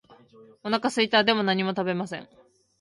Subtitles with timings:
[0.63, 1.23] お腹すいた。
[1.23, 2.27] でも何も食べません。